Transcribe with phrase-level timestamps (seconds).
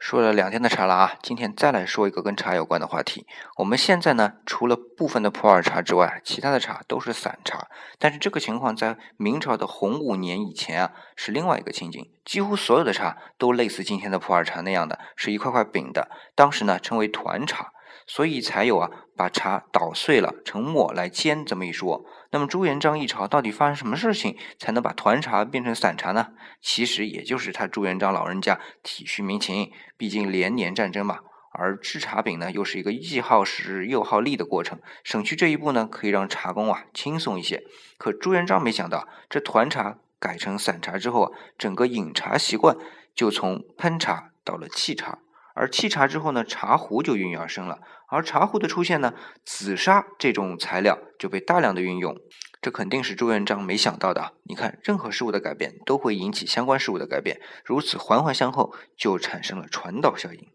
[0.00, 3.26] 说了两天的茶了啊，今天再来说一个跟茶有关的话题。
[3.58, 7.68] 我们现在呢，除了部分的普洱茶之外，其他的茶都是散茶。
[7.98, 12.10] 但是这个情况在明朝的洪武年以前啊，是另外一个情景。
[12.24, 16.10] 几乎所有的茶都类似今天的普洱茶那样的，是一块块饼的。
[16.34, 17.74] 当时呢，称为团茶。
[18.06, 22.04] 所以才有啊，把茶捣碎了成末来煎这么一说。
[22.30, 26.28] 那么朱元璋一朝到底发生什么事情，才能把团茶变成散茶呢？
[26.60, 31.20] 其实也就是他朱元璋老人家体恤民情，毕竟连年战争嘛。
[31.52, 37.64] 而制茶饼呢，又是一个既耗时又耗力的过程，省去这一步呢，可以让茶工啊轻松一些。
[37.98, 42.76] 可朱元璋没想到，这团茶改成散茶之后啊，整个饮茶习惯
[43.16, 45.18] 就从烹茶到了沏茶。
[45.60, 47.80] 而沏茶之后呢，茶壶就孕育而生了。
[48.08, 49.12] 而茶壶的出现呢，
[49.44, 52.16] 紫砂这种材料就被大量的运用。
[52.62, 54.32] 这肯定是朱元璋没想到的。
[54.44, 60.50] 你看，任何事物的改变都会引起相关事物的改变，如此环环相扣，就产生了传导效应。